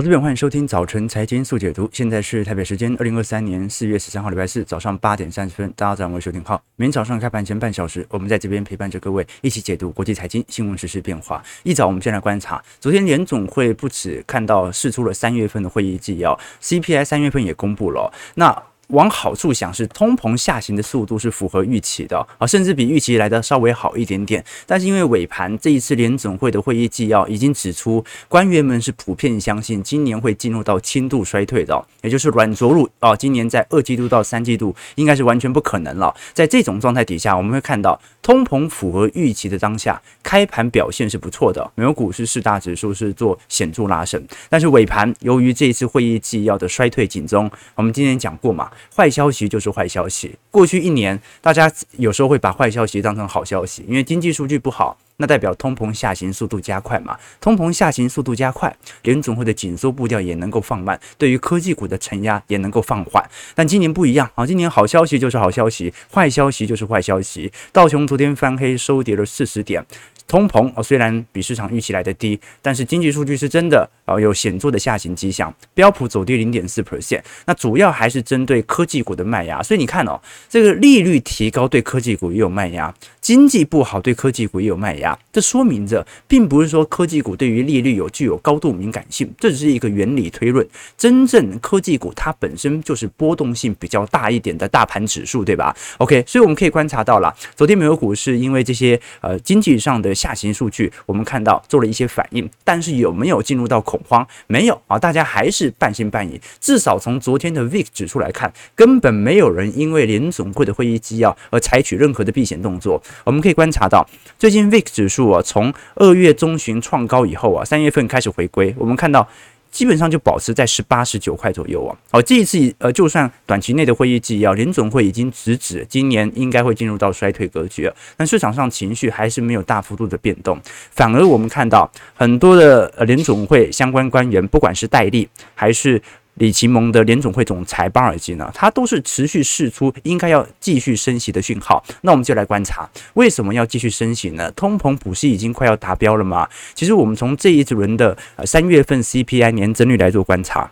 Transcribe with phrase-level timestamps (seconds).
[0.00, 1.86] 好，这边欢迎收听早晨财经速解读。
[1.92, 6.62] 现在是台北时间二零二三年四月十三号礼拜四早上八点三十分，大家早上好，我是邱廷浩。
[6.76, 11.44] 每天早上开盘前半小时，我们在这边陪伴着各位一起解读国际财经新闻、时事变化。
[11.64, 18.10] 一早我们先来观察，昨天联总会不止看到释出了三月份的会议纪要，CPI 三月份也公布了。
[18.36, 24.44] 那往好处想，是通膨下行的速度是符合预期的啊，甚至比预期来的稍微好一点点。
[24.66, 33.14] 但是因为尾盘这一次联总会的会议纪要已经指出，官员们是普遍相信今年会进入到轻度衰退的，也就是软着陆啊。
[33.14, 36.14] 今年在二季度到三季度应该是完全不可能了。
[36.32, 44.20] 在这种状态底下，我们会看到通膨符合预期的当下，开盘表现是不错的，美国股市四大指数是做显著拉升。
[44.48, 48.70] 但是尾盘由于这一次会议纪要的衰退警钟，我们今天讲过嘛。
[48.94, 50.36] 坏消息就是坏消息。
[50.50, 57.18] 过去一年，大家有时候会把坏消息当成好消息，因为经济数据不好，那代表通膨下行速度加快嘛。
[57.40, 63.24] 通膨下行速度加快，联总会的紧缩步调也能够放慢，对于科技股的承压也能够放缓。
[63.54, 67.52] 但今年不一样啊，今年好消息就是好消息，坏消息就是坏消息。
[67.72, 69.84] 道琼昨天翻黑，收跌了四十点。
[70.26, 75.52] 通膨啊，虽然比市场预期来的低，但是经济数据是真的啊，有显著的下行迹象。
[75.72, 79.62] 标普走跌零点四 percent，那主要还是针对科技股的卖压。
[79.62, 85.18] 所以你看哦，这个利率提高对科技股也有卖压，经济不好对科技股也有卖压。
[85.32, 90.66] 这说明着，并不是说科技股对于利率有具有高度敏感性，这只是一个原理推论。
[90.96, 100.14] 真正科技股它本身就是波动性比较大一点的大盘指数，对吧？OK，所以我们可以观察到了，昨天美国股市因为这些呃经济上的。
[100.20, 104.26] 下行数据，我们看到做了一些反应，但是有没有进入到恐慌？
[104.46, 106.40] 没有啊，大家还是半信半疑。
[106.60, 113.02] 至少从昨天的 VIX 指数来看，根本没有人因为联总会的会议纪要而采取任何的避险动作。
[113.24, 119.28] 我们可以观察到，最近 VIX 指数啊，从二月中旬创高以后啊，三月份开始回归，我们看到。
[119.70, 121.96] 基本上就保持在十八十九块左右啊。
[122.10, 136.00] 好，这一次呃，就算短期内的会议纪要，联总会已经直指今年应该会进入到衰退格局了，但市场上情绪还是没有大幅度的变动，反而我们看到很多的呃联总会相关官员，不管是戴笠还是。
[136.34, 141.84] 里奇蒙的联总会总裁巴尔金呢，他都是持续释出应该要继续升息的讯号。
[142.02, 144.50] 那我们就来观察，为什么要继续升息呢？
[144.52, 146.48] 通膨不是已经快要达标了吗？
[146.74, 150.70] 其实我们从这一轮的呃三月份 CPI 年增率来做观察，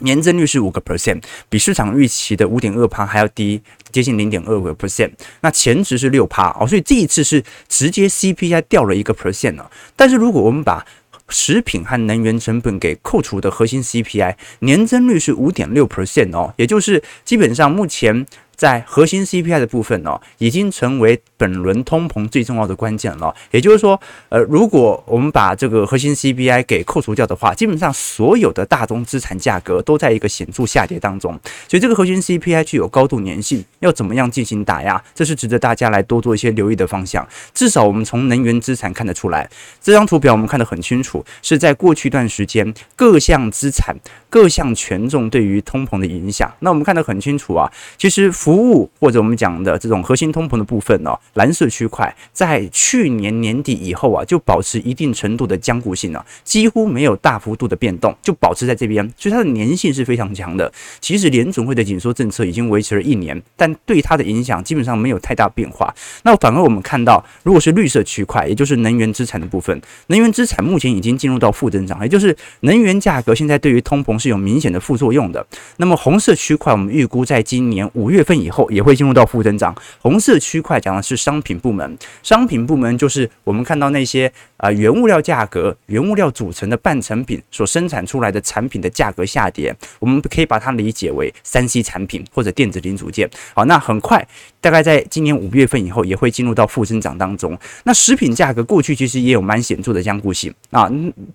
[0.00, 5.10] 年增率是五个 percent，比市场预期的五点二趴还要低，接近零点二五个 percent。
[5.40, 9.70] 那前值是六趴哦，所以这一次是直接 CPI 掉了一个 percent 了。
[9.96, 10.84] 但是如果我们把
[11.30, 18.26] 食品和能源成本给扣除的核心 CPI 年增率是五点六 percent 哦，也就是基本上目前。
[18.60, 23.34] 在核心 CPI 的部分哦，已经成为本轮通膨最重要的关键了。
[23.50, 31.32] 也就是说，呃，如果我们把这个核心 CPI 给扣除掉的话，基本上所有的大宗资产价格都在一个显著下跌当中。
[31.66, 37.26] 所以，这个核心 CPI 具有高度粘性，要怎么样进行打压，这是值得大家来多做一些留意的方向。
[37.54, 39.48] 至少我们从能源资产看得出来，
[39.80, 43.96] 这张图表我们看得很清楚，是在过去一段时间各项资产、
[44.28, 46.52] 各项权重对于通膨的影响。
[46.58, 48.30] 那我们看得很清楚啊，其实。
[48.40, 60.72] 服务或者我们讲的这种核心通膨的部分呢，蓝色区块在去年年底以后啊，就保持一定程度的僵固性了，几乎没有大幅度的变动，就保持在这边，所以它的粘性是非常强的。
[61.00, 65.94] 其实联准会的紧缩政策已经维持了一年，但对它的影响基本上没有太大变化。
[66.24, 75.46] 那反而我们看到，如果是绿色区块，也就是能源资产的部分，能源资产目前已经进入到负增长，也就是能源价格现在对于通膨是有明显的副作用的。
[75.76, 78.40] 那么红色区块，我们预估在今年五月份。
[78.40, 79.74] 以后也会进入到负增长。
[80.00, 93.28] 红色区块讲的是商品部门，商品部门就是我们看到那些啊原物料价格、原物料组成的半成品所生产出来的产品的价格下跌，我们可以把它理解为三 C 产品或者电子零组件。
[93.54, 94.26] 好，那很快
[94.60, 97.56] 大概在今年五月份以后也会进入到负增长当中。
[97.84, 100.90] 那食品价格过去其实也有蛮显著的将固性啊。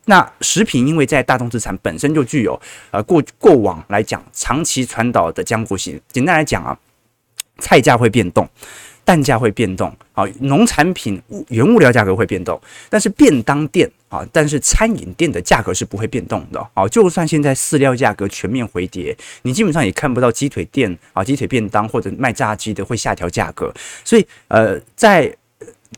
[0.05, 6.01] 那食品因为在大众资产本身就具有呃过过往来讲长期传导的将固性。
[6.11, 6.77] 简单来讲啊。
[7.59, 8.45] 菜价会变动，
[9.05, 12.59] 蛋价会变动，啊，农产品物原物料价格会变动，
[12.89, 23.71] 但是便当店啊，但是餐饮店的价格是不会变动的，啊，就算现在饲料价格全面回跌，你基本上也看不到鸡腿店啊、鸡腿便当或者卖炸鸡的会下调价格，
[24.03, 25.33] 所以呃，在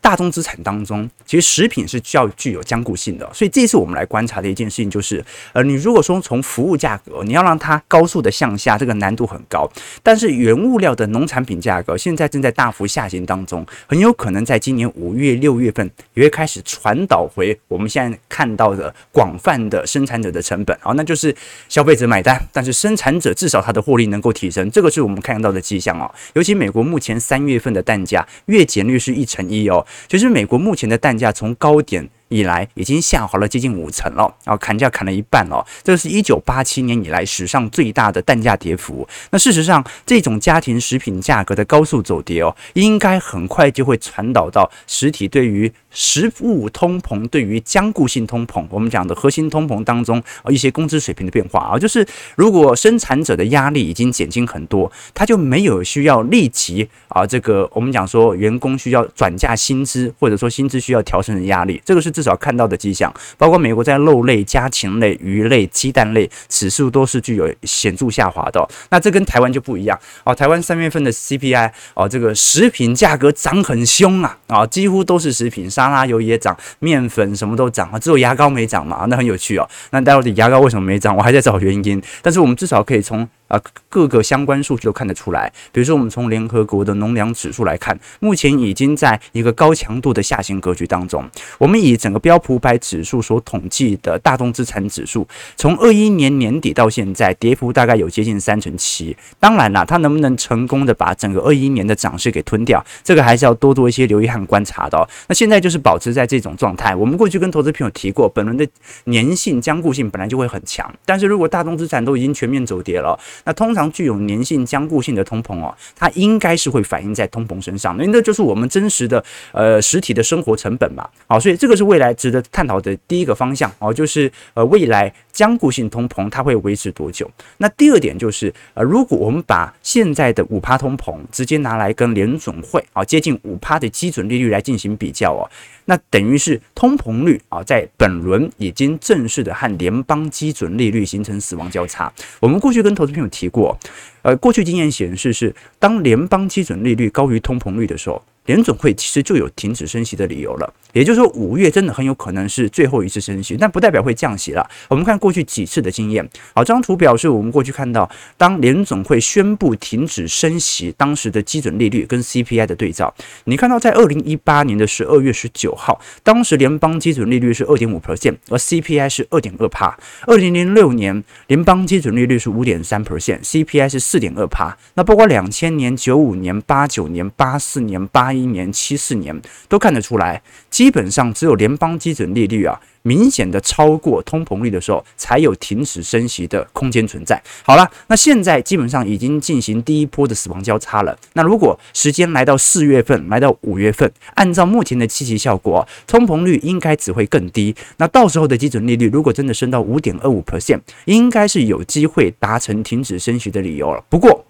[0.01, 5.23] 大宗资产当中，其实食品是较具有坚固性的，所以这次我们来观察的一件事情就是，
[5.53, 9.69] 呃，你如果说从服务价格，你要让它高速的向下，这个难度很高。
[10.03, 21.35] 但是原物料的农产品价格现在正在大幅下行当中，很有可能在今年五月、六月份也会开始传导回我们现在看到的广泛的生产者的成本啊，那就是
[21.67, 26.09] 消费者买单，但是生产者至少它的获利能够提升，这个是我们看到的迹象哦。
[26.33, 29.85] 尤其美国目前三月份的蛋价月减率是一成一哦。
[30.07, 39.07] 其实美国目前的蛋价从高点以来已经下滑了接近五成了，然后砍价砍了一半了，这个是一九八七年以来史上最大的蛋价跌幅。
[39.31, 62.11] 那事实上，这种家庭食品价格的高速走跌哦，应该很快就会传导到实体对于食物通膨、对于僵固性通膨，我们讲的核心通膨当中啊一些工资水平的变化啊，就是如果生产者的压力已经减轻很多，他就没有需要立即啊这个我们讲说员工需要转嫁薪资或者说薪资需要调升的压力，这个是。
[62.17, 68.67] 至少看到的迹象，包括美国在肉类、家禽类、鱼类、鸡蛋类指数都是具有显著下滑的。
[68.89, 70.33] 那这跟台湾就不一样哦。
[70.33, 79.69] 台湾三月份的 CPI 哦，这个食品价格涨很凶啊啊，几乎都是食品，沙拉油也涨，面粉什么都涨啊，只有牙膏没涨嘛，那很有趣哦。
[79.91, 81.15] 那到底牙膏为什么没涨？
[81.15, 82.01] 我还在找原因。
[82.23, 83.29] 但是我们至少可以从。
[83.47, 85.51] 啊，各个相关数据都看得出来。
[85.71, 91.23] 比如说，我们从联合国的农粮指数来看，目前已经在一个高强度的下行格局当中。
[91.57, 99.15] 我们以整个标普五百指数所统计的大宗资产指数，从二一年年底到现在，跌幅大概有接近三成七。
[99.39, 105.07] 当然啦，它能不能成功的把整个二一年的涨势给吞掉，这个还是要多做一些留意和观察的。
[105.27, 106.95] 那现在就是保持在这种状态。
[106.95, 108.67] 我们过去跟投资朋友提过，本轮的
[109.05, 113.17] 粘性、僵固性本来就会很强，但是如果大宗资产都已经全面走跌了。
[113.43, 121.07] 那通常具有粘性、僵固性的通膨哦，它应该是会反映在通膨身上，因为那就是我们真实的呃实体的生活成本嘛。
[121.27, 127.29] 好，所以这个是未来值得探讨的第一个方向哦，就是呃未来僵固性通膨它会维持多久？
[127.57, 135.49] 那第二点就是呃，如果我们把现在的五趴通膨直接拿来跟联准会啊接近五趴的基准利率来进行比较哦。
[135.89, 142.11] 那等于是通膨率啊，在本轮已经正式的和联邦基准利率形成死亡交叉。
[142.41, 143.77] 我们过去跟投资朋友提过，
[144.21, 148.21] 呃，过去经验显示是当联邦基准利率高于通膨率的时候。
[148.47, 154.67] 联总会其实就有停止升息的理由了，也就是说五月真的很有可能是最后一次升息，但不代表会降息了。
[154.89, 163.13] 我们看过去几次的经验，好，这张图表示我们过去看到，当联总会宣布停止升息，当时的基准利率跟 CPI 的对照，
[163.43, 169.99] 你看到在二零一八年的十二月十九号，当时联邦基准利率是二点五 percent，而 CPI 是二点二帕。
[170.25, 174.77] 二零零六年联邦基准利率是五点三 percent，CPI 是四点二帕。
[174.93, 187.41] 那包括两千年、九五年、八九年、八四年、八一年、七四年都看得出来，基本上只有联邦基准利率啊明显的超过通膨率的时候，才有停止升息的空间存在。
[187.63, 191.17] 好了，那现在基本上已经进行第一波的死亡交叉了。
[191.33, 197.73] 那如果时间来到四月份，来到五月份，按照目前的期息效果，通膨率应该只会更低。
[197.97, 204.03] 那到时候的基准利率如果真的升到五点二五 percent，应该是有机会达成停止升息的理由了。
[204.09, 204.45] 不过，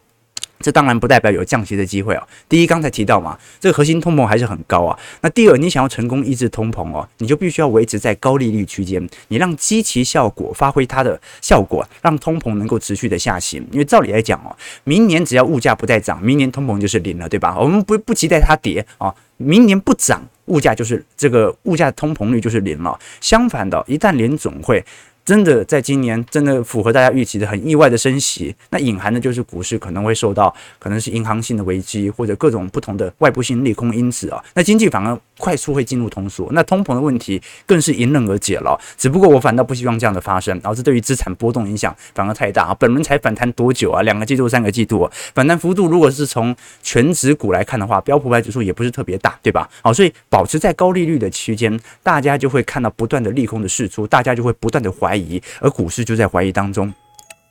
[0.59, 2.27] 这当然不代表有降息的机会哦。
[2.49, 4.97] 第一，刚才提到嘛，这个核心通膨还是很高啊。
[5.21, 13.65] 那第二，你想要成功抑制通膨哦，你就必须要维持在高利率区间，你让基期效果发挥它的效果，让通膨能够持续的下行。
[13.71, 17.57] 因为照理来讲哦，明年只要物价不再涨，明年通膨就是零了，对吧？
[17.59, 22.97] 我们不不期待它跌啊，明年不涨，物价就是这个物价通膨率就是零了。
[23.21, 24.83] 相反的，一旦联总会
[25.27, 38.79] 真的在今年真的符合大家预期的很意外的升息，那隐含的就是股市可能会受到可能是银行性的危机或者各种不同的外部性利空因子啊，那经济反而快速会进入通缩，那通膨的问题更是迎刃而解了。
[38.95, 42.73] 只不过我反倒不希望这样的发生，导致对于资产波动影响反而太大啊。
[42.79, 44.01] 本轮才反弹多久啊？
[44.03, 49.69] 两个季度、三个季度啊，反弹幅度如果是从全指股来看的话，标普五百指数也不是特别大，对吧？
[49.81, 55.16] 好，所以保持在高利率的区间，大家就会看到不断的利空的释出，大家就会不断的怀
[55.59, 56.93] 而股市就在怀疑当中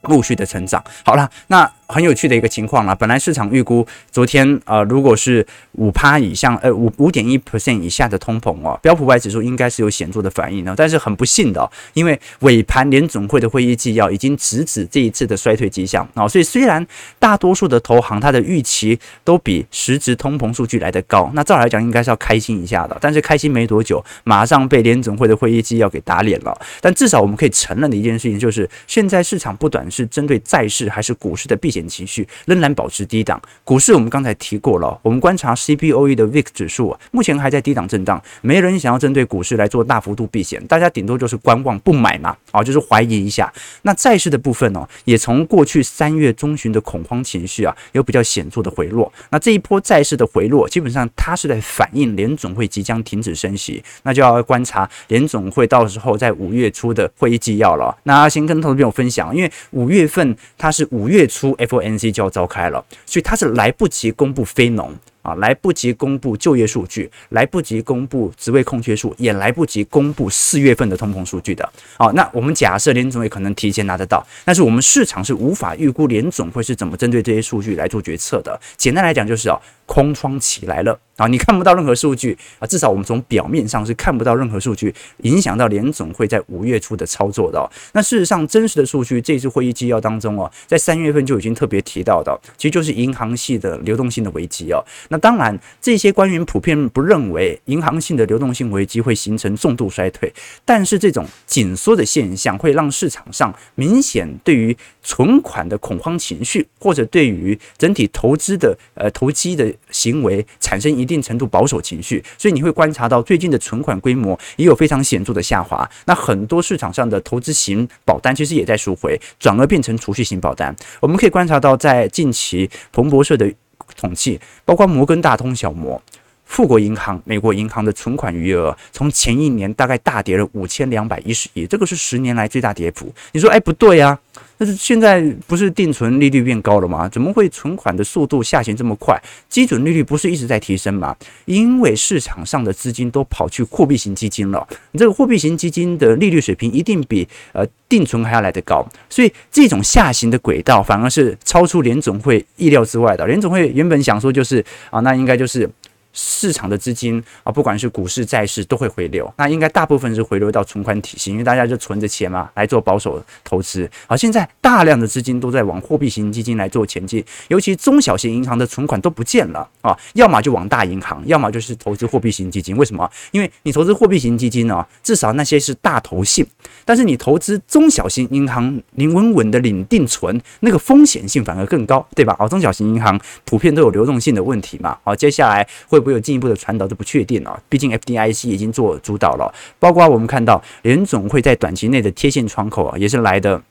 [0.02, 0.82] 陆续的成长。
[1.04, 1.70] 好了，那。
[1.88, 10.75] 很有趣的一个情况啦，本来市场预估昨天呃，如果是五趴以上，呃五五点一 percent 以下的通膨哦，标普五百指数应该是有显著的反应的。
[10.76, 16.85] 但是很不幸的，因为尾盘联总会的会议纪要已经直指这一次的衰退迹象啊，所以虽然
[17.19, 26.59] 大多数的投行它的预期都比实质通膨数据来得高，那照来讲应该是要开心一下的，但是开心没多久，马上被联总会的会议纪要给打脸了。
[26.81, 33.40] 但至少我们可以承认的一件事情就是，现在市场不管是针对债市还是股市的避险情绪仍然保持低档。
[33.64, 43.52] 股市我们刚才提过了，我们观察 CBOE 的 VIX 指数啊目前还在低档震荡，没人想要针对股市来做大幅度避险，大家顶多就是观望不买嘛，啊，就是怀疑一下。
[43.83, 49.12] 那债市的部分哦，也从过去三月中旬的恐慌情绪啊，有比较显著的回落。
[49.30, 57.97] 那这一波债市的回落，基本上它是在反映联总会即将停止升息，那就要观察联总会到时候在五月初的会议纪要了。
[58.04, 64.94] 那先跟投资朋友分享，因为五月份它是五月初 FOMC 就要召开了，所以它是来不及公布非农。
[65.26, 71.68] 啊，来不及公布就业数据，来不及公布职位空缺数，也来不及公布四月份的通膨数据的。
[71.99, 78.56] 好，那我们假设联总会可能提前拿得到，但是我们市场是无法预估联总会是怎么针对这些数据来做决策的。
[78.76, 80.96] 简单来讲就是啊，空窗期来了。
[81.16, 87.64] 啊，你看不到任何数据啊，至少我们从表面上是看不到任何数据影响到联总会在五月初的操作的哦。
[87.94, 94.85] 那事实上，真实的数据，这次会议纪要当中哦，在三月份就已经特别提到的，其实就是银行系的流动性的危机哦。
[95.08, 100.30] 那当然，这些官员普遍不认为银行性的流动性危机会形成重度衰退，
[100.66, 111.05] 但是这种紧缩的现象会让市场上明显对于存款的恐慌情绪，或者对于整体投资的呃投机的行为产生一。
[111.06, 115.88] 一定程度保守情绪，所以你会观察到最近的存款规模也有非常显著的下滑。
[116.06, 120.75] 那很多市场上的投资型保单其实也在赎回，转而变成储蓄型保单。
[120.98, 123.48] 我们可以观察到，在近期彭博社的
[123.96, 126.02] 统计，包括摩根大通、小摩、
[126.47, 133.12] 富国银行、美国银行的存款余额，从前一年大概大跌了五千两百一十亿，这个是十年来最大跌幅。
[133.33, 134.19] 你说，哎，不对呀。
[134.59, 137.07] 但是现在不是定存利率变高了吗？
[137.09, 139.21] 怎么会存款的速度下行这么快？
[139.50, 141.15] 基准利率不是一直在提升吗？
[141.45, 144.67] 因为市场上的资金都跑去货币型基金了。
[144.93, 153.26] 你这个货币型基金的利率水平一定比呃定存还要来得高，所以这种下行的轨道反而是超出联总会意料之外的。
[153.26, 155.69] 联总会原本想说就是啊，那应该就是。
[156.18, 159.30] 市场的资金啊，不管是股市、债市，都会回流。
[159.37, 163.88] 那应该大部分是回流到存款体系，因为大家就存着钱嘛，来做保守投资。
[164.06, 172.75] 好，现在大量的资金都在往货币型基金来做前进，尤其中小型银行的存款都不见了啊，要么就往大银行，要么就是投资货币型基金。
[172.78, 173.06] 为什么？
[173.32, 176.46] 因为你投资货币型基金呢，至少那些是大头性，
[176.87, 182.35] 但是你投资中小型银行，你稳稳的领定存，那个风险性反而更高，对吧？
[182.38, 184.96] 哦，中小型银行普遍都有流动性的问题嘛。
[185.04, 186.05] 好，接下来会。
[186.06, 193.62] 会有进一步的传导这不确定啊，毕竟 FDIC 已经做主导了，包括我们看到联总会在短期内的贴现窗口啊，也是来的。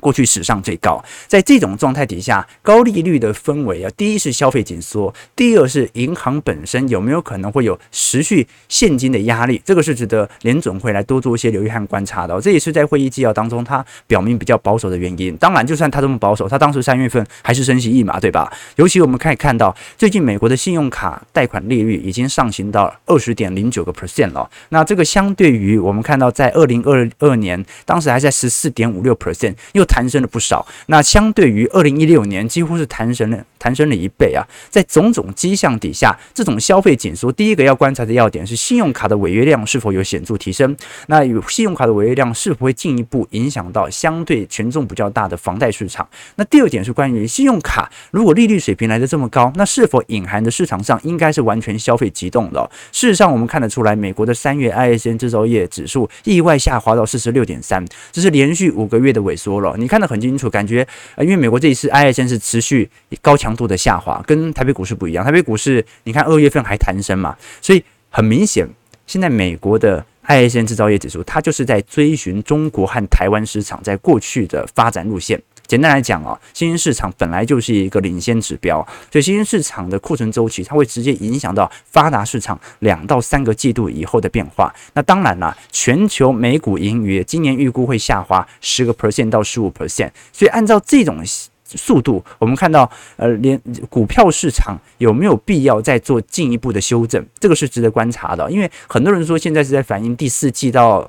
[0.00, 12.40] 过去史上最高，在这种状态底下，高利率的氛围啊，第一是消费紧缩，第二是银行本身有没有可能会有持续现金的压力，这个是值得联准会来多做一些留意和观察的。
[12.40, 15.36] 这也是在会议纪要当中，他表明比较保守的原因。
[15.36, 18.50] 当然，就算他这么保守，他当时三月份还是升息一码，对吧？
[18.76, 24.48] 尤其我们可以看到，最近美国的信用卡贷款利率已经上行到二十点零九个 percent 了。
[24.70, 34.46] 那这个相对于我们看到在二零二二年，当时还在十四点五六 percent，又弹升了不少，那相对于二零一六年，几乎是弹升了，弹升了一倍啊！
[34.68, 40.76] 在种种迹象底下，这种消费紧缩，第一个要观察的要点是信用卡的违约量是否有显著提升。
[41.08, 46.08] 那有信用卡的违约量是否会进一步影响到相对权重比较大的房贷市场？
[46.36, 52.70] 那第二点是关于信用卡，如果利率水平来的这么高，那是否隐含的市场上应该是完全消费急动的？
[52.92, 59.76] 事实上，我们看得出来，美国的三月 ISM 制造业指数意外下滑到四十六点三，这是连续五个月的萎缩了。
[59.80, 62.88] 你看得很清楚，感觉呃，因为美国这一次 ISM 是持续
[63.20, 65.24] 高强度的下滑，跟台北股市不一样。
[65.24, 68.68] 台北股市你看二月份还弹升嘛，所以很明显，
[69.06, 75.40] 现在美国的 ISM 制造业指数它就是在追寻中国和台湾市场在过去的发展路线。
[75.70, 84.74] 简单来讲啊，新兴市场本来就是一个领先指标，所以新兴市场的库存周期，它会直接影响到发达市场两到三个季度以后的变化。
[84.94, 91.22] 那当然了，全球每股盈余今年预估会下滑十个 percent 到十五 percent，所以按照这种
[91.64, 93.56] 速度，我们看到呃，连
[93.88, 98.50] 股票市场有没有必要再做进一步的修正，这个是值得观察的。
[98.50, 101.08] 因为很多人说现在是在反映第四季到。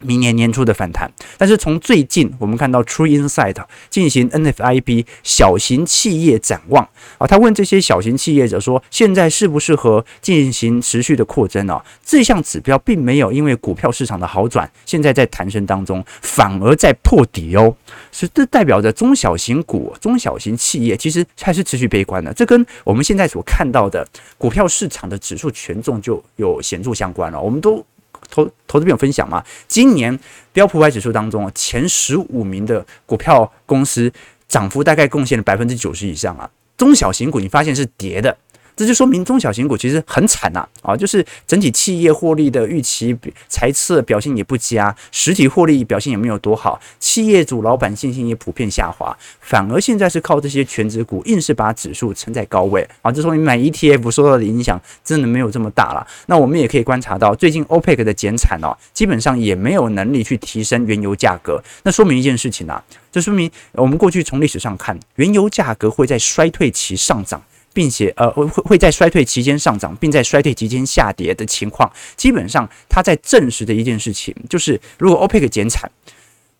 [0.00, 3.56] 明年年初的反弹，但是从最近我们看到 True Insight
[3.88, 6.86] 进行 NFIB 小型企业展望
[7.18, 11.82] 啊，他问这些小型企业者说，现在适不适合进行持续的扩增啊？
[12.04, 17.74] 这项指标并没有因为股票市场的好转，现在在弹升当中，反而在破底哦，
[18.12, 27.84] 所以这代表着中小型股、中小型企业其实还是持续悲观的，这跟我们现在所看到的股票市场的指数权重就有显著相关了，我们都。
[28.30, 30.18] 投投资朋友分享嘛，今年
[30.52, 34.12] 标普五百指数当中啊前十五名的股票公司
[34.48, 36.50] 涨幅大概贡献了百分之九十以上啊。
[36.76, 38.36] 中小型股你发现是跌的。
[38.76, 43.16] 这就说明中小型股其实很惨呐，啊，就是整体企业获利的预期、
[43.48, 56.06] 财测表现也不佳，实体获利表现也没有多好，企业主老板信心也普遍下滑，反而现在是靠这些全值股硬是把指数撑在高位，啊，这说明买 ETF 受到的影响真的没有这么大了。
[56.26, 67.42] 那我们也可以观察到，最近 OPEC 的减产哦，基本上也没有能力去提升原油价格，那说明一件事情啊，这说明我们过去从历史上看，原油价格会在衰退期上涨。
[67.76, 75.90] 并且呃会会在衰退期间上涨，并在衰退期间下跌的情况，基本上它在证实的一件事情就是，如果 OPEC 减产，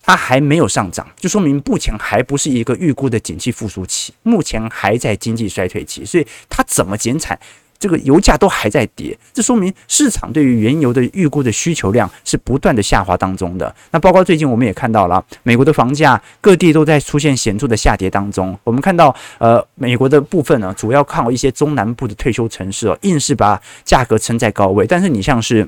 [0.03, 7.41] 它还没有上涨，就说明目前还不是一个预估的景气复苏期，目前还在经济衰退期，所以它怎么减产？
[7.79, 13.75] 这个油价都还在跌，这说明市场对于原油的预估的需求量是不断的下滑当中的。
[13.91, 18.59] 那包括最近我们也看到了，美国的房价各地都在出现显著的下跌当中。
[18.65, 24.87] 我们看到，呃，美国的部分呢，主要靠一些中南部的退休城市哦，硬是把价格撑在高位。
[24.87, 25.67] 但是你像是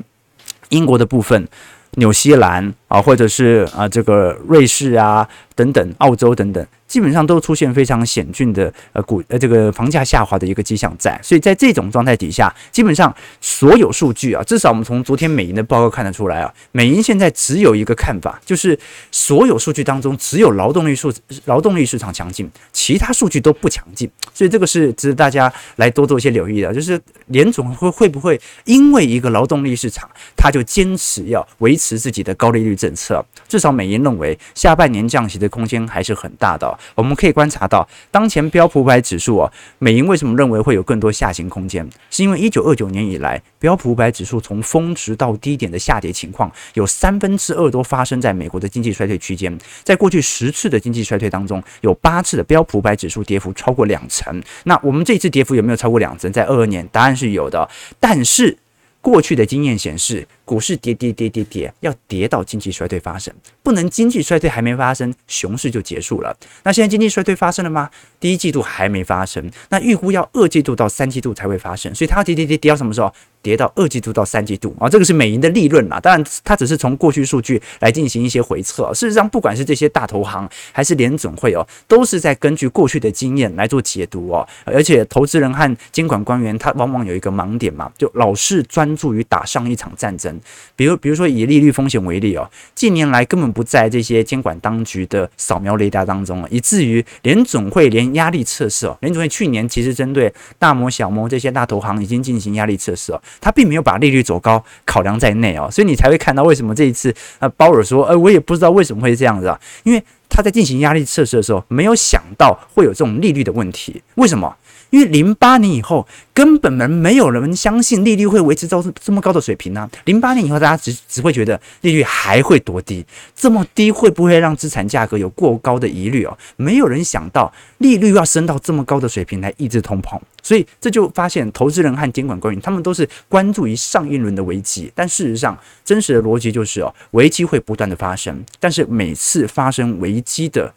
[0.70, 1.46] 英国的部分，
[1.92, 6.66] 纽西兰啊，或者是啊这个瑞士啊等等，澳洲等等。
[6.88, 18.78] 基本上都出现非常险峻的呃股呃这个房价下滑的一个迹象在，所以在这种状态底下，基本上所有数据啊，至少我们从昨天美银的报告看得出来啊，美银现在只有一个看法，就是
[19.12, 21.12] 所有数据当中只有劳动力数
[21.44, 33.22] 劳动力市场强劲，其他数据都不强劲，所以这个是值得大家来多做一些留意的，就是联总会会不会因为一个劳动力市场，他就坚持要维持自己的高利率政策？
[33.46, 36.78] 至少美银认为下半年降息的空间还是很大的。
[36.94, 41.86] 我们可以观察到，当前标普五百指数啊，美银为什么认为会有更多下行空间？
[42.10, 49.58] 是因为一九二九年以来，标普五百指数从峰值到低点的下跌情况，有三分之二都发生在美国的经济衰退区间。
[49.82, 54.40] 在过去十次的经济衰退当中，有八次的标普五百指数跌幅超过两成。
[54.64, 56.32] 那我们这次跌幅有没有超过两成？
[56.32, 57.68] 在二二年，答案是有的。
[57.98, 58.56] 但是
[59.00, 66.36] 过去的经验显示，股市跌跌跌跌跌，要跌到经济衰退发生，不能经济衰退还没发生，熊市就结束了。
[66.64, 67.88] 那现在经济衰退发生了吗？
[68.20, 73.12] 第一季度还没发生，那预估要二季度到三季度才会发生，所以它要跌跌跌跌到什么时候？
[73.42, 75.98] 跌到二季度到三季度啊，这个是美银的利润啦。
[76.00, 78.92] 当然，它只是从过去数据来进行一些回测。
[78.94, 84.46] 事实上，不管是这些大投行还是联总会哦，都是在根据过去的经验来做解读哦。
[84.64, 90.38] 而且，投资人和监管官员他往往有一个盲点嘛，就老是专注于打上一场战争。
[90.76, 114.56] 比如，比如说以利率风险为例哦，近年来根本不在这些监管当局的扫描雷达当中啊，以至于联总会连压力测试哦，联总会去年其实针对大摩、小摩这些大投行已经进行压力测试哦，他并没有把利率走高考量在内哦，所以你才会看到为什么这一次呃，鲍尔说，呃，我也不知道为什么会这样子啊，因为他在进行压力测试的时候没有想到会有这种利率的问题，为什么？
[114.90, 119.90] 因为零八年以后，根本没没有人相信利率会维持到这么高的水平呢、啊。
[120.04, 126.36] 零八年以后，大家只只会觉得利率还会多低，这么低会不会让资产价格有过高的疑虑哦？
[126.56, 140.72] 没有人想到利率要升到这么高的水平来抑制通膨，所以这就发现投资人和监管官员他们都是关注于上一轮的危机，但事实上真实的逻辑就是哦，危机会不断的发生，但是每次发生危机的。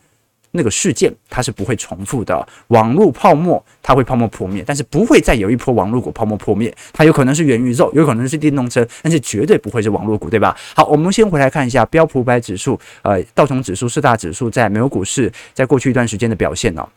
[0.51, 10.55] 那个事件它是不会重复的，网络泡沫它会泡沫破灭，但是不会再有一波网络股泡沫破灭，它有可能是元宇宙，有可能是电动车，但是绝对不会是网络股，对吧？
[10.75, 16.89] 好，我们先回来看一下标普百指数，呃，道琼指数四大指数在美国股市在过去一段时间的表现呢、哦。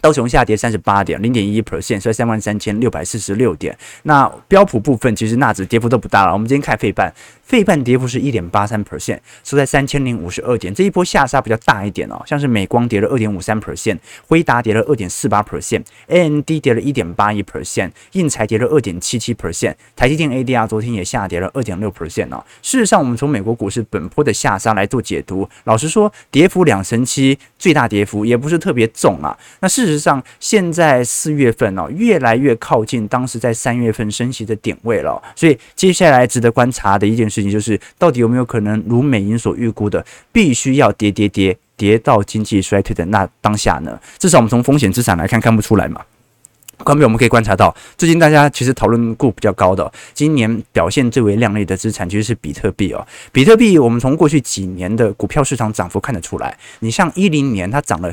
[0.00, 3.76] 道琼下跌三十八点，零点一一 percent，收三万三千六百四十六点。
[4.02, 6.32] 那标普部分其实纳指跌幅都不大了。
[6.32, 7.12] 我们今天看费半，
[7.52, 10.72] 费半跌幅是一点八三 percent，收在三千零五十二点。
[10.72, 22.42] 这一波下杀比较大一点哦，像是美光跌了二点五三 percent，辉达跌了二点四八 percent，AMD 跌了一点八一 percent，应材跌了二点七七 percent，台积电 ADR 昨天也下跌了二点六 percent 哦。
[22.62, 29.38] 事实上，我们从美国股市本波的下杀来做解读，老实说，跌幅两成七，最大跌幅也不是特别重啊。
[29.60, 29.92] 那事实。
[29.92, 35.22] 事实上，现在四月份哦，越来越靠近当时在三月份升息的点位了。
[35.36, 43.98] 所以接下来值得观察的一件事情就是，到底有没有可能如美银所预估的，必须要跌跌跌跌到经济衰退的那当下呢？
[44.18, 46.00] 至少我们从风险资产来看，看不出来嘛。
[46.84, 53.06] 关闭我们可以观察到，最近大家其实讨论度比较高的，今年表现最为亮丽的资产其实是比特币哦。
[53.30, 58.12] 比特币，我们从过去几年的股票市场涨幅看得出来，你像一零年它涨了。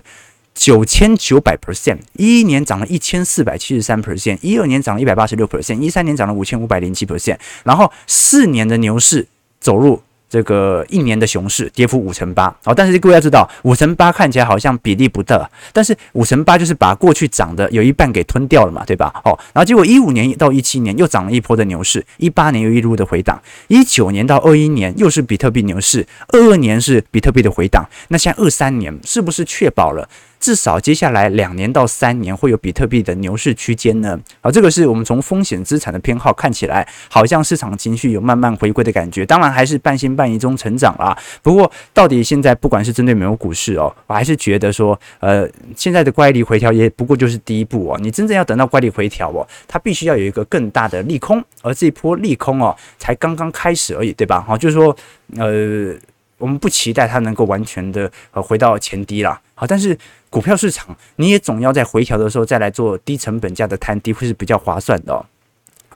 [0.60, 9.26] 九千九百 percent，一一年涨了一千四百七十三 percent，一二年涨了一百八十六 percent，一三年涨了五千五百零七 percent，然后四年的牛市
[9.62, 19.14] 走入这个一年的熊市跌幅五成八，好，但是各位要知道，五成八看起来好像比例不大，但是五成八就是把过去涨的有一半给吞掉了嘛，对吧？
[19.24, 30.10] 哦，然后结果一五年到一七年又涨了一波的牛市，一八年又一路的回档，一九年到二一年又是比特币牛市，二二年是比特币的回档，那现在二三年是不是确保了？
[30.40, 34.18] 至少接下来两年到三年会有比特币的牛市区间呢？
[34.42, 39.26] 好，这个是我们从风险资产的偏好看起来，好像市场情绪有慢慢回归的感觉。
[39.26, 41.18] 当然还是半信半疑中成长啦。
[41.44, 48.00] 不过到底现在不管是针对美国股市哦，我还是觉得说，呃，现在的乖离回调也不过就是第一步哦。
[48.02, 54.42] 你真正要等到乖离回调哦，它必须要有一个更大的利空，而这一波利空哦，才刚刚开始而已，对吧？
[54.48, 54.96] 好，就是说，
[55.36, 55.94] 呃。
[56.40, 59.98] 我们不期待它能够完全的呃回到前低啦，好，但是
[60.30, 65.20] 股票市场你也总要在回调的时候再来做低成本价的摊低，会是比较划算的哦。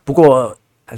[0.03, 0.53] 不过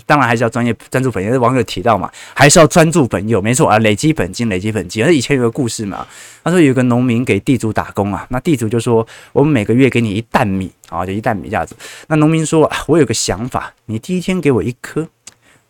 [0.07, 5.05] 当然还是要专业专注本业，网友提到嘛，还是要专注本业，没错啊，累积本金，累积本金。
[5.05, 6.07] 而以前有个故事嘛，
[6.43, 11.75] 他说有个农民给地主打工啊，那地主就说我们每个月给你一担米啊，就一担米这样子。
[12.07, 15.07] 那农民说，我有个想法，你第一天给我一颗，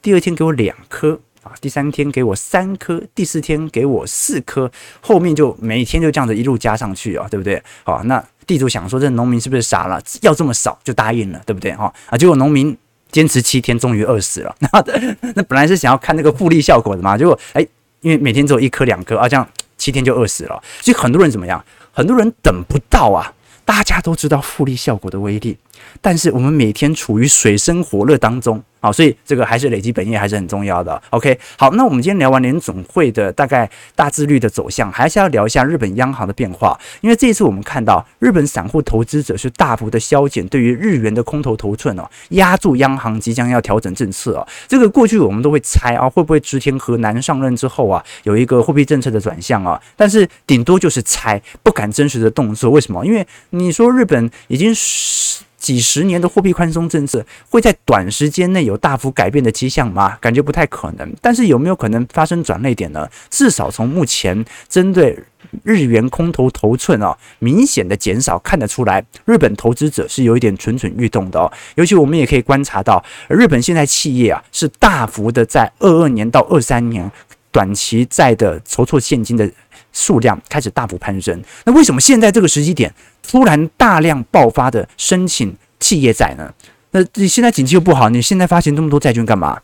[0.01, 1.19] 第二天给我两颗。
[1.45, 7.61] 啊，第三天给我三颗，第四天给我四颗，后面就每天就这样子一路加上去啊，对不对？
[7.83, 10.01] 好，那地主想说，这农民是不是傻了？
[10.21, 11.71] 要这么少就答应了，对不对？
[11.75, 12.75] 哈啊，结果农民
[13.11, 14.55] 坚持七天，终于饿死了。
[14.59, 14.69] 那
[15.35, 17.61] 那本来是想要看那个复利效果的嘛，结果哎，
[18.01, 20.59] 因为每天只有一颗两颗啊，这样七天就饿死了。
[20.81, 21.63] 所以很多人怎么样？
[21.91, 23.31] 很多人等不到啊。
[23.63, 25.57] 大家都知道复利效果的威力，
[25.99, 28.63] 但是我们每天处于水深火热当中。
[28.85, 31.01] 好，所以这个还是累积本业还是很重要的。
[31.09, 36.79] OK，好，那我们今天聊完联总会的大概大致率的走向，还是要聊一下日本央行的变化。
[37.01, 44.47] 因为这一次我们看到日本散户投资者是大幅的削减对于日元的空头头寸哦，压住央行即将要调整政策哦。
[44.67, 49.81] 这个过去我们都会猜啊，会不会植田和男上任之后啊，有一个货币政策的转向啊？
[49.95, 52.69] 但是顶多就是猜，不敢真实的动作。
[52.69, 53.03] 为什么？
[53.03, 55.43] 因为你说日本已经是。
[55.65, 60.15] 几十年的货币宽松政策会在短时间内有大幅改变的迹象吗？
[60.21, 61.11] 感觉不太可能。
[61.19, 63.09] 但是有没有可能发生转捩点呢？
[63.31, 65.17] 至少从目前针对
[65.63, 71.51] 日元空头头寸啊，明显的减少看得出来，日本投资者是有一点蠢蠢欲动的哦。
[71.73, 77.11] 尤其我们也可以观察到，日本现在企业啊是大幅的在二二年到二三年
[77.55, 79.49] 短期债的筹措现金的
[79.93, 81.41] 数量开始大幅攀升。
[81.63, 82.93] 那为什么现在这个时机点？
[83.25, 86.53] 突然大量爆发的申请企业债呢？
[86.91, 89.57] 那你现在经济又不好，你现在发行这么多债券干嘛？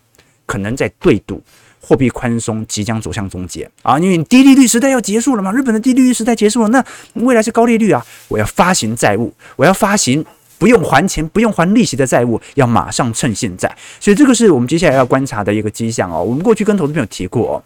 [0.45, 1.43] 可能在对赌
[1.81, 3.99] 货币宽松即将走向终结啊！
[3.99, 6.81] 因为低利率时代要结束了嘛，日本的低利率时代结束了，那
[7.15, 8.05] 未来是高利率啊！
[8.29, 10.23] 我要发行债务，我要发行
[10.57, 13.69] 不用还钱、不用还利息的债务，要马上趁现在。
[13.99, 16.23] 所以这个是我们接下来要观察的一个迹象哦。
[16.23, 17.63] 我们过去跟投资朋友提过哦。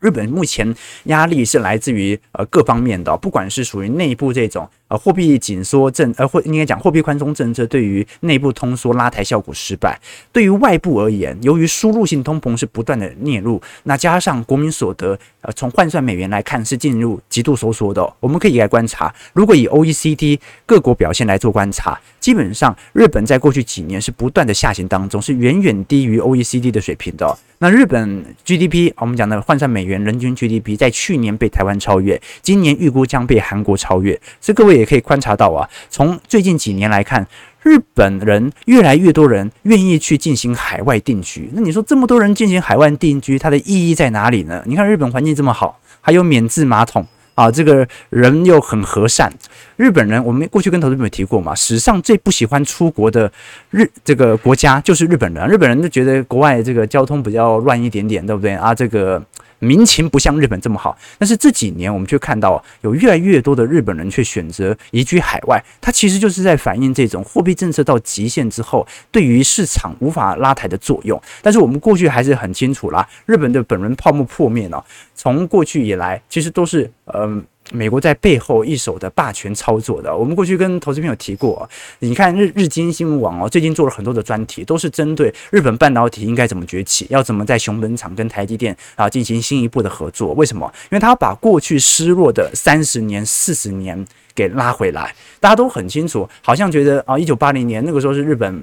[0.00, 9.98] 日本目前压力是来自于呃各方面的，不管是属于内部这种呃货币紧缩政，呃或应该讲货币宽松政策对于内部通缩拉抬效果失败，
[10.32, 27.36] 对于外部而言，由于输入性通膨是不断的嚢入，那加上国民所得呃从换算美元来看是进入极度收缩的，我们可以来观察，如果以 OECD 各国表现来做观察，基本上日本在过去几年是不断的下行当中，是远远低于 OECD 的水平的。
[27.60, 34.12] 那日本 GDP，我们讲的换算美元人均 GDP，在去年被台湾超越，今年预估将被韩国超越。
[34.40, 37.26] 所以各位也可以观察到啊，从最近几年来看，
[37.64, 41.50] 日本人越来越多人愿意去进行海外定居。
[41.52, 44.62] 那你说这么多人进行海外定居，它的意义在哪里呢？
[44.64, 47.04] 你看日本环境这么好，还有免治马桶。
[47.38, 49.32] 啊，这个人又很和善。
[49.76, 53.30] 日本人，我们过去跟投资朋友提过嘛，史上最不喜欢出国的
[53.70, 55.46] 日这个国家就是日本人。
[55.46, 58.74] 日本人就觉得国外这个交通比较乱一点点，对不对啊？
[58.74, 59.22] 这个。
[59.58, 71.20] 民情不像日本这么好，但是这几年我们却看到有越来越多的日本人却选择移居海外，它其实就是在反映这种货币政策到极限之后对于市场无法拉抬的作用。
[71.42, 74.82] 但是我们过去还是很清楚啦，日本的本轮泡沫破灭呢，
[75.14, 77.44] 从过去以来其实都是嗯。
[77.72, 90.32] 美国在背后一手的霸权操作的，我们过去跟投资朋友提过，你看日日经新闻网哦，最近做了很多的专题，都是针对日本半导体应该怎么崛起，要怎么在熊本厂跟台积电啊进行新一步的合作。
[90.34, 90.70] 为什么？
[90.90, 95.14] 因为他把过去失落的三十年、四十年给拉回来。
[95.40, 98.62] 大家都很清楚，好像觉得啊，一九八零年那个时候是日本。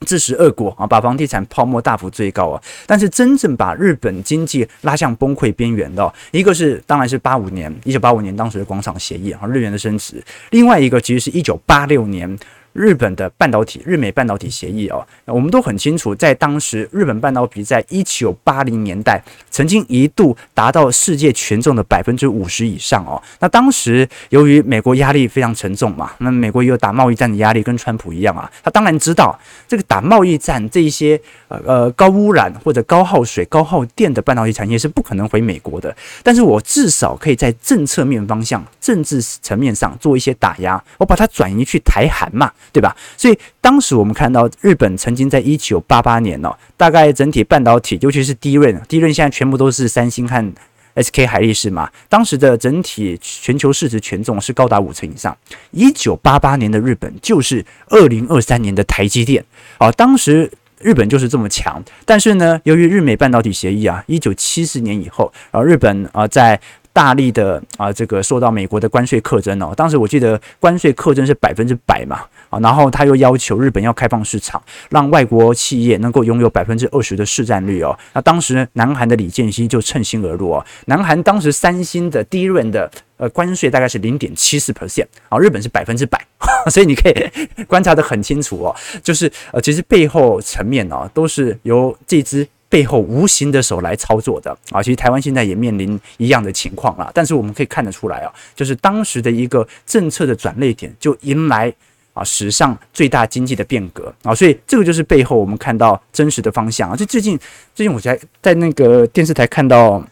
[0.00, 10.16] 自食恶果啊，把房地产泡沫大幅追高啊，但是真正把日本经济拉向崩溃边缘的，一个是当然是八五年，一九八五年当时的广场协议啊，日元的升值；
[10.50, 12.38] 另外一个其实是一九八六年。
[12.78, 23.20] 日本的半导体日美半导体协议哦，我们都很清楚，在当时日本半导体在一九八零年代曾经一度达到世界权重的百分之五十以上哦。
[23.40, 29.36] 那当时由于美国压力非常沉重嘛，那美国也有打贸易战的压力，跟川普一样啊，他当然知道
[29.66, 42.96] 这个打贸易战这一些呃呃高污染或者高耗水、高耗电的半导体产业是不可能回美国的，但是我至少可以在政策面方向、政治层面上做一些打压，我把它转移去台韩嘛，对吧？
[43.16, 50.52] 所以当时我们看到日本曾经在一九八八年哦，大概整体半导体，尤其是低润，低润现在全部都是三星和
[50.94, 55.36] SK 海力士嘛，当时的整体全球市值权重是高达五成以上。
[55.70, 59.44] 一九八八年的日本就是二零二三年的台积电，
[59.78, 60.50] 哦，当时
[60.80, 61.80] 日本就是这么强。
[62.04, 66.60] 但是呢，由于日美半导体协议啊，一九七四年以后，然后日本啊在
[66.98, 69.72] 大力的啊，这个受到美国的关税课征哦。
[69.76, 77.96] 当时我记得关税课征是百分之百嘛啊，然后他又要求日本要开放市场，让外国企业能够拥有百分之二十的市占率哦。
[78.14, 80.66] 那当时南韩的李健熙就趁虚而入哦。
[80.86, 86.20] 南韩当时三星的第一轮的呃关税大概是零点七四 percent 啊，日本是百分之百，
[86.68, 92.48] 所以你可以观察得很清楚哦，就是呃其实背后层面哦都是由这支。
[92.68, 97.10] 背后无形的手来操作的啊，其实台湾现在也面临一样的情况了。
[97.14, 101.72] 但是我们可以看得出来啊，就是当时的一个政策的转捩点，就迎来
[102.12, 104.34] 啊史上最大经济的变革啊。
[104.34, 106.96] 所以这个就是背后我们看到真实的方向啊。
[106.96, 107.38] 就最近
[107.74, 110.04] 最近我在在那个电视台看到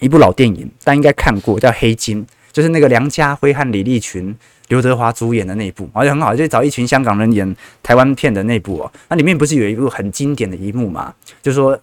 [0.00, 4.36] 一部老电影，大家应该看过，叫《黑金》，就是那个梁家辉和李立群、
[4.68, 8.92] 刘德华主演的那部，而且很好，就找一群香港人演台湾片的那部哦。
[9.08, 11.14] 那里面不是有一部很经典的一幕嘛？
[11.42, 11.78] 就说。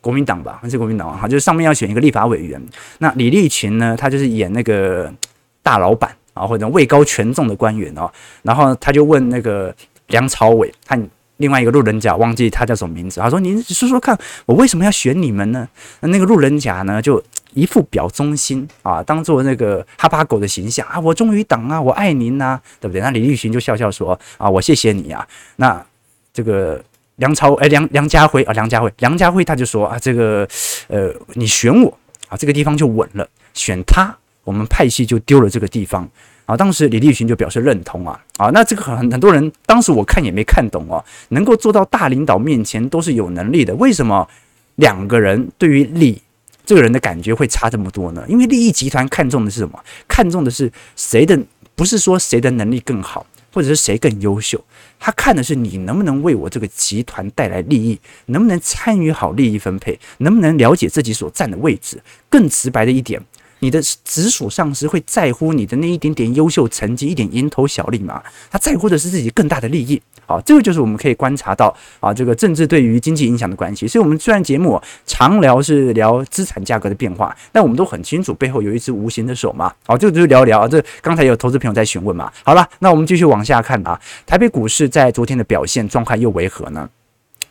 [0.00, 1.18] 国民党吧，还是国民党啊？
[1.20, 2.62] 哈，就是上面要选一个立法委员。
[2.98, 5.12] 那李立群呢，他就是演那个
[5.60, 8.08] 大老板啊，或者位高权重的官员哦。
[8.42, 9.74] 然后他就问那个
[10.06, 10.96] 梁朝伟他
[11.38, 13.20] 另外一个路人甲，忘记他叫什么名字。
[13.20, 15.66] 他说：“您说说看，我为什么要选你们呢？”
[16.00, 17.22] 那那个路人甲呢，就
[17.54, 23.00] 一副表忠心啊，当做那个哈巴狗的形象啊，我忠于党啊，我爱您呐、对不对？
[23.00, 25.84] 那李立群就笑笑说：“啊，我谢谢你啊。”那
[26.32, 26.80] 这个。
[27.18, 30.46] 梁朝哎，梁梁家辉啊，梁家辉，梁家辉他就说啊，这个
[30.86, 31.98] 呃，你选我
[32.28, 36.08] 啊，这个地方就稳了；选他，我们派系就丢了这个地方
[36.48, 36.56] 啊。
[36.56, 44.26] 当时李立群就表示认同啊啊，那这个很很多人当时我看也没看懂哦，能够做到大领导面前都是有能力的，为什么
[44.74, 46.20] 两个人对于利
[46.66, 48.24] 这个人的感觉会差这么多呢？
[48.26, 49.78] 因为利益集团看重的是什么？
[50.08, 51.38] 看重的是谁的，
[51.76, 53.24] 不是说谁的能力更好。
[53.50, 54.62] 或者是谁更优秀？
[55.00, 62.00] 他看的是你能不能为我这个集团带来利益，能不能参与好利益分配，能不能了解自己所占的位置。
[62.28, 63.20] 更直白的一点，
[63.60, 68.22] 你的直属上司会在乎你的那一点点优秀成绩，一点蝇头小利吗？
[68.50, 70.00] 他在乎的是自己更大的利益。
[70.26, 73.88] 好，这个就是我们可以观察到啊，这个政治对于经济影响的关系。
[73.88, 79.72] 所以，我们虽然节目常聊是聊资产价格的变化，但我们都很清楚背后有一只无形的手嘛。
[79.86, 80.68] 好，这个就聊聊啊。
[80.68, 82.30] 这刚才有投资朋友在询问嘛。
[82.44, 83.98] 好了，那我们继续往下看啊。
[84.26, 86.88] 台北股市在昨天的表现状态又为何呢？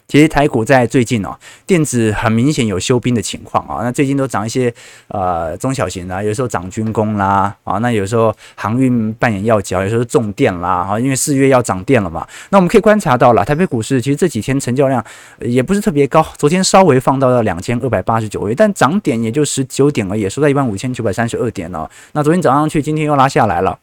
[0.08, 3.84] 其实台股在最近哦，电子很明显有休兵的情况啊。
[3.84, 4.74] 那最近都涨一些
[5.10, 12.26] 呃中小型的，有时候涨军工啦啊，那有时候航运扮演要角，有时候重电啦啊，因为四月要涨电了嘛。
[12.52, 15.04] 那我们可以观察到了，台北股市其实这几天成交量
[15.40, 21.90] 也不是特别高，昨天稍微放到了两千二百八十九位，但涨点也就十九点而已，收在一万五千九百三十二点哦。
[22.14, 23.78] 那昨天涨上去，今天又拉下来了。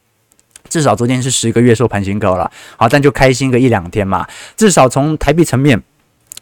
[0.69, 4.25] 至少昨天是十个月收盘新高了，好，但就开心个一两天嘛。
[4.57, 5.83] 至少从台币层面。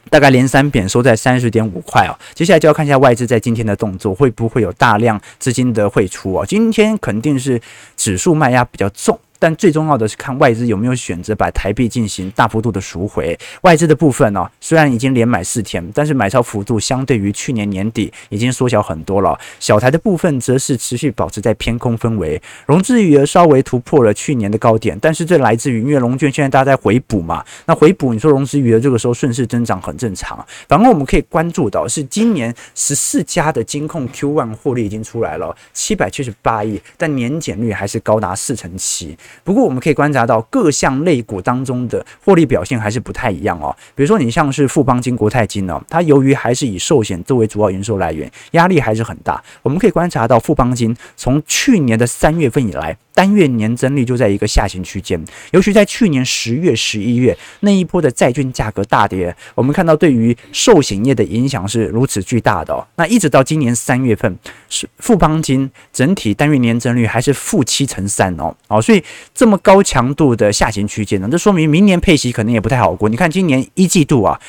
[0.10, 6.46] 大概连三贬收在三十点五块哦，接下来就要看一下外资在今天的动作会不会有大量资金的汇出哦。
[6.46, 7.60] 今天肯定是
[7.98, 9.20] 指数卖压比较重。
[9.44, 13.38] 但最重要的是看外资有没有选择把台币进行大幅度的赎回。
[13.64, 19.38] 外资的部分呢、虽然已经连买四天，但是买超幅度相对于去年年底已经缩小很多了。
[19.60, 30.40] 小台的部分则是持续保持在偏空氛围，融资余额稍微突破了去年的高点，但是这来自于因为融券现在大家在回补嘛，那回补你说融资余额这个时候顺势增长很正常。
[30.70, 39.18] 反而我们可以关注到是今年十四家的金控 Q1 获利已经出来了，七百七十八亿，但年减率还是高达四成七。
[39.44, 43.76] 不过我们可以观察到各项类股当中的获利表现还是不太一样哦。
[43.96, 49.44] 比如说你像是富邦金、国泰金哦，它由于还是以寿险作为主要营收来源，压力还是很大。
[49.62, 62.86] 我们可以观察到富邦金从去年的三月份以来，单月年增率就在一个下行区间，尤其在去年十月、十一月那一波的债券价格大跌，我们看到对于寿险业的影响是如此巨大的哦。
[62.96, 64.38] 那一直到今年三月份，
[64.70, 68.56] 是富邦金整体单月年增率还是负七成三哦。
[68.68, 71.28] 哦，所以这么高强度的下行区间呢？
[71.32, 73.08] 这说明明年配息可能也不太好过。
[73.08, 74.40] 你看今年一季度啊，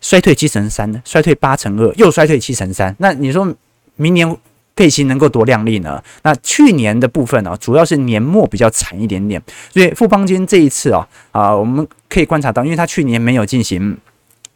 [0.00, 2.94] 衰退七成三，衰退八成二，又衰退七成三。
[2.98, 3.54] 那你说
[3.96, 4.36] 明年
[4.78, 6.00] 配息能够多亮丽呢？
[6.22, 9.42] 那去年的部分呢、主要是年末比较惨一点点。
[9.72, 13.98] 所以富邦金这一次啊啊，我们可以观察到，因为它去年没有进行。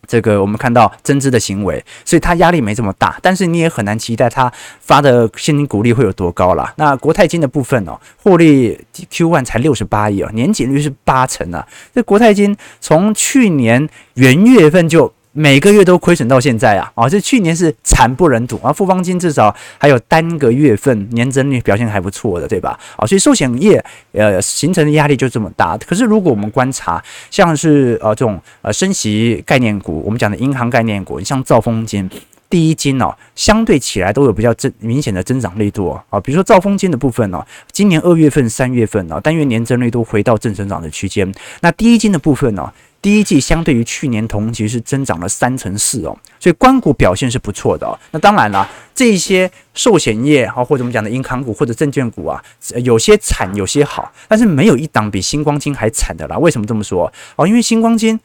[0.07, 6.73] 这个我们看到增资的行为，所以它压力没这么大，但是你也很难期待它发的现金股利会有多高啦。
[6.77, 11.67] 那国泰金的部分哦，获利 Q1 才六十八亿哦，年减率是八成啊。
[11.95, 15.13] 这国泰金从去年元月份就。
[15.35, 16.93] 每个月都亏损到现在啊！
[16.95, 18.71] 啊，这去年是惨不忍睹啊！
[18.71, 22.79] 富邦金至少还有单个月份年增率表现还不错的，对吧？
[22.97, 25.75] 啊，所以寿险业呃形成的压力就这么大。
[25.79, 32.11] 可是如果我们观察，像是呃这种呃升息概念股，我们讲的银行概念股，你像兆丰金、
[32.51, 36.21] 第一金哦，相对起来都有比较增明显的增长力度啊。
[36.21, 41.33] 比如说兆丰金的部分哦，今年二月份、三月份哦，单月年增率都回到正增长的区间。
[41.63, 42.71] 那第一金的部分呢？
[43.03, 47.99] 第一季相对于去年同期是增长了三成四哦，所以官股表现是不错的哦。
[48.13, 52.41] 那当然了，这些寿险业啊，或者我们讲的银行股或者证券股啊，
[52.85, 56.39] 有些惨，有些好，但是没有一档比星光金还惨的啦。
[56.39, 57.45] 为什么这么说哦？
[57.45, 58.19] 因为星光金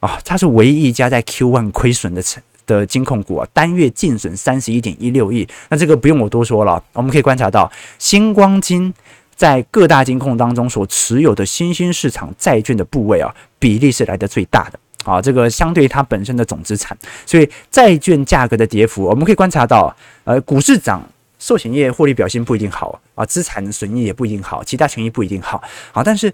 [0.00, 2.22] 啊，它是唯一一家在 Q1 亏损的
[2.64, 5.46] 的金控股啊，单月净损三十一点一六亿。
[5.68, 8.94] 那这个不用我多说了，我们可以观察到星光金。
[9.42, 13.28] 在各大金控当中所持有的新兴市场债券的部位啊，
[13.58, 15.20] 比例是来的最大的啊。
[15.20, 21.04] 这个相对它本身的总资产，所以债券价格的跌幅，我们可以观察到，呃，股市涨，
[21.40, 26.04] 寿险业获利表现不一定好啊，资产损益也不一定好，其他权益不一定好啊。
[26.04, 26.32] 但是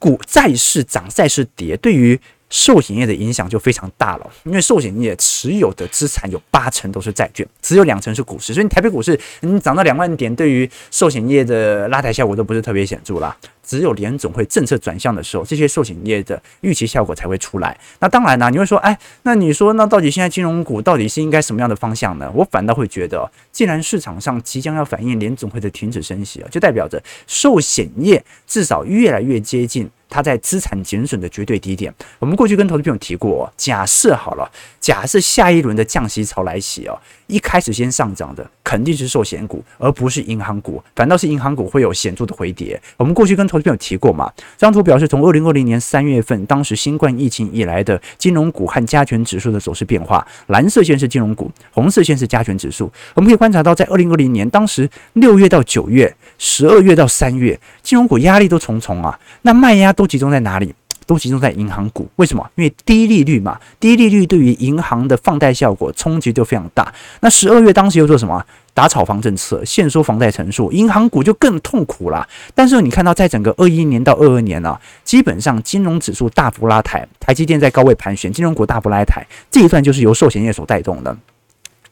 [0.00, 13.36] 股债市涨，债市跌，对于寿险业的影响就非常大了，因为寿险业持有的资产有八成都是债券，只有两成是股市，所以台北股市你涨到两万点，对于寿险业的拉抬效果都不是特别显著啦。
[13.68, 17.78] 只有联总会政策转向的时候，这些寿险业的预期效果才会出来。
[18.00, 22.32] 那当然呢，你会说，哎，那你说，那到底现在金融股到底是应该什么样的方向呢？
[22.34, 29.90] 我反倒会觉得，既然市场上即将要反映联总会的停止升息啊，就代表着寿险业至少越来越接近。
[30.10, 31.94] 它在资产减损的绝对低点。
[32.18, 34.50] 我们过去跟投资朋友提过，假设好了，
[34.80, 36.98] 假设下一轮的降息潮来袭哦，
[37.28, 42.80] 一开始先上涨的肯定是寿险股，而不是银行股，反倒是银行股会有显著的回跌。
[42.96, 52.90] 我们过去跟投资朋友提过嘛，这张图表示从二零二零年三月份当时新冠疫情以来的金融股和加权指数的走势变化，蓝色线是金融股，红色线是加权指数。
[53.12, 59.92] 我们可以观察到，在二零二零年当时六月到九月、十二月到三月，金融股压力都重重啊，那卖压。
[59.98, 60.72] 都集中在哪里？
[61.08, 62.06] 都集中在银行股。
[62.16, 62.48] 为什么？
[62.56, 66.92] 因为低利率嘛，低利率对于银行的放贷效果冲击就非常大。
[67.20, 68.44] 那十二月当时又做什么？
[68.74, 72.28] 打炒房政策，限缩房贷成数，银行股就更痛苦了。
[72.54, 81.16] 但是你看到，在整个二一年到二二年啊，基本上金融指数大幅拉抬，台积电在高位盘旋，金融股大幅拉抬，这一段就是由寿险业所带动的。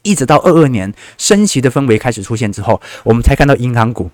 [0.03, 4.09] 一直到二二年升息的氛围开始出现之后，我们才看到银行股。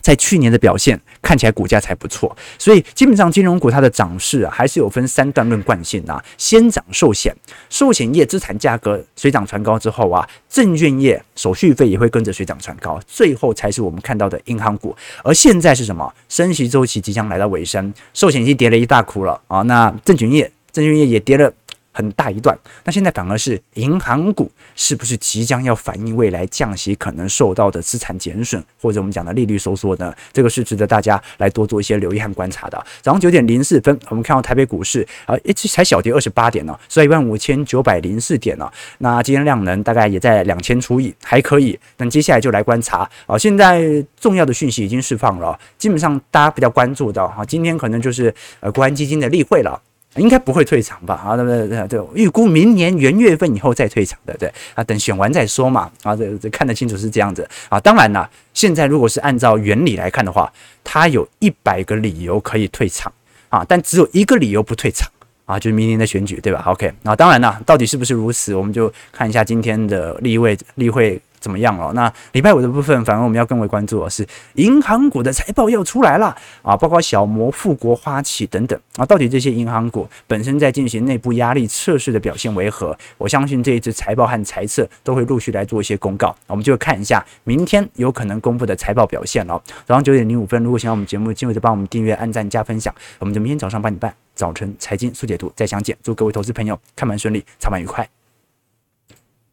[0.00, 6.22] 在去年的表现看起来股价才不错，所以基本上金融股它的涨势啊还是有分三段论惯性啊。
[6.36, 7.34] 先涨寿险，
[7.68, 14.96] 寿险业资产价格水涨船高之后啊，证券业手续费也会跟着水涨船高，最后才是我们看到的银行股。
[15.22, 16.12] 而现在是什么？
[16.28, 19.62] 升息周期即将来到尾声，寿险已经跌了一大窟了啊。
[19.62, 21.52] 那证券业，证券业也跌了。
[21.98, 30.14] 很大一段，那现在反而是银行股是不是即将要反映未来降息可能受到的资产减损，或者我们讲的利率收缩呢？
[30.32, 32.78] 这个是值得大家来多做一些留意和观察的。
[33.02, 38.70] 早上九点零四分，我们看到台北股市啊，一直才小跌二十八点呢，收在一万五千九百零四点呢。
[38.98, 41.76] 那今天量能大概也在两千出亿，还可以。
[41.96, 43.82] 那接下来就来观察啊，现在
[44.20, 49.82] 重要的讯息已经释放了，基本上大家比较关注的啊，今天可能就是呃国安基金的例会了。
[50.18, 51.14] 应该不会退场吧？
[51.14, 55.90] 啊，对对对对，预估明年元月份以后再退场的，对啊，等选完再说嘛。
[56.02, 57.78] 啊，这这看得清楚是这样子啊。
[57.80, 60.52] 当然了，现在如果是按照原理来看的话，
[60.82, 63.12] 他有一百个理由可以退场
[63.48, 65.08] 啊，但只有一个理由不退场
[65.46, 71.20] 啊，就是明年的选举，对吧？OK，那当然了，到底是不是如此，我们就看一下今天的例会例会。
[71.40, 71.92] 怎么样了？
[71.94, 82.96] 那礼拜五的部分，反而我们要更为关注的是银行股的财报要出来了啊，包括小摩、富国、花旗等等啊，到底这些银行股本身在进行内部压力测试的表现为何？
[83.16, 89.60] 我相信这一次财报和财测都会陆续来做一些公告，我们就看一下明天有可能公布的财报表现了。
[89.86, 92.94] 早上九点零五分，如果喜欢我们节目，记得帮我们订阅、按赞、加分享。
[93.18, 98.17] 我们就明天早上八点半早晨财经速解读再相见，祝各位投资朋友看盘顺利，操盘愉快。